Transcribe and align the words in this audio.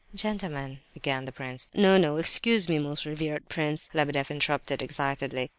"Gentlemen—" 0.15 0.79
began 0.95 1.25
the 1.25 1.31
prince. 1.31 1.67
"No, 1.75 1.95
no, 1.99 2.17
excuse 2.17 2.67
me, 2.67 2.79
most 2.79 3.05
revered 3.05 3.47
prince," 3.49 3.87
Lebedeff 3.93 4.31
interrupted, 4.31 4.81
excitedly. 4.81 5.47